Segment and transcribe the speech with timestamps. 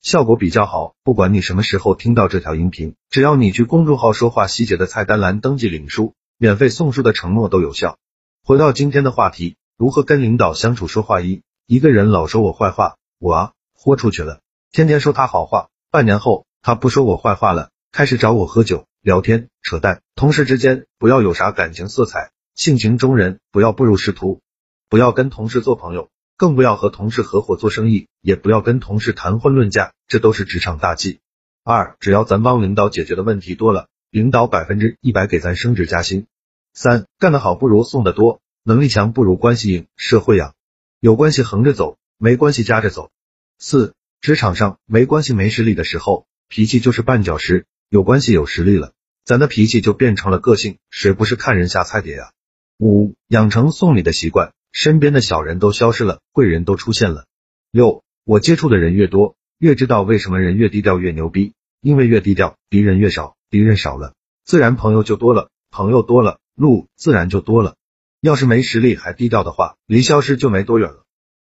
[0.00, 7.98] 效果比较好，不管你什么时候听到这条音频，只要你去公众号说话细节的菜单栏登记领书，免费送书的承诺都有效。
[8.44, 10.86] 回到今天的话题，如何跟领导相处？
[10.86, 14.40] 说话一，一个人老说我坏话，我啊豁出去了，
[14.70, 20.00] 天天说他好话，半年后他不说我坏话了，开始找我喝酒聊天扯淡。
[20.14, 24.40] 同事之间不要有啥感情色彩，性情中人，不要步入仕途，
[24.88, 26.08] 不要跟同事做朋友。
[26.38, 31.18] 更不要和同事合伙做生意，也不要跟同事谈婚论嫁，这都是职场大忌。
[31.64, 36.28] 二，只要咱帮领导解决的问题多了，领导百分之一百给咱升职加薪。
[36.72, 40.54] 三，干得好不如送的多，能力强不如关系硬，社会呀，
[41.00, 43.10] 有关系横着走，没关系夹着走。
[43.58, 48.92] 四，职场上没关系没实力的时候，脾气就是绊脚石；有关系有实力了，
[49.24, 52.30] 咱的脾气就变成了个性，谁不是看人下菜碟呀？
[52.78, 54.52] 五，养成送礼的习惯。
[54.72, 57.26] 身边的小人都消失了，贵人都出现了。
[57.70, 67.76] 六，我接触的人越多，越知道为什么人越低调越牛逼，因为越低调，敌人越少，敌人少了，自然朋友就多了，朋友多了，路自然就多了。
[68.20, 71.04] 要是没实力还低调的话，离消失就没多远了。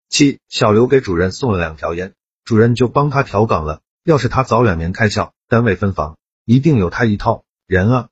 [0.09, 3.81] 七，小刘给主任送了两条烟，主任就帮他调岗了。
[4.03, 7.45] 要是他早两年开窍，单位分房，一定有他一套。
[7.65, 8.09] 人啊，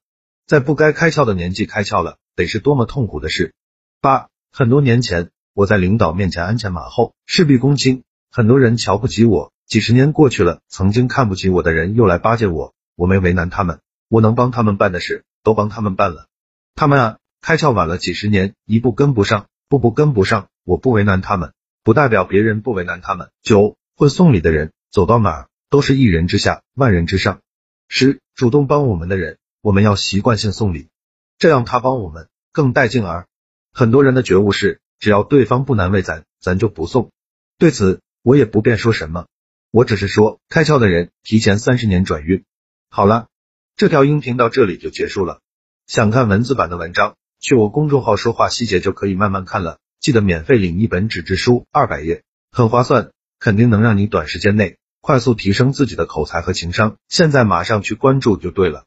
[0.48, 3.54] 在不该开窍的年纪开窍了，得是多么痛苦的事。
[4.00, 4.31] 八。
[4.54, 9.54] 很多年前，我在领导面前鞍前马后，事必躬亲，很多人瞧不起我。
[9.66, 13.80] 几十年过去了，曾经看不起我的人又来巴结我，我没为难他们，
[14.10, 16.28] 我能帮他们办的事都帮他们办了。
[16.76, 20.50] 他们啊，开窍晚了几十年，一步跟不上，步步跟不上。
[20.66, 23.30] 我不为难他们，不代表别人不为难他们。
[23.42, 27.40] 九，会送礼的人，走到哪儿都是一人之下，万人之上。
[27.88, 30.90] 十，主动帮我们的人，我们要习惯性送礼，
[31.40, 33.28] 这样他帮我们更带劲儿。
[33.74, 37.12] 很多人的觉悟是，只要对方不难为咱，咱就不送。
[37.58, 39.28] 对此，我也不便说什么，
[39.72, 42.44] 我只是说，开窍的人提前三十年转运。
[42.90, 43.28] 好了，
[43.78, 45.40] 这条音频到这里就结束了。
[45.88, 49.80] 想看文字版的文章，去我公众号说话细节就可以慢慢看了。
[50.00, 56.98] 记得免费领一本纸质书，二百页，很划算，肯定能让你短时间内快速提升自己的口才和情商。
[57.08, 58.86] 现在马上去关注就对了。